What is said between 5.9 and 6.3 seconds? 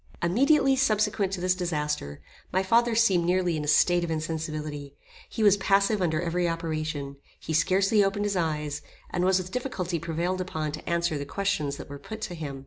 under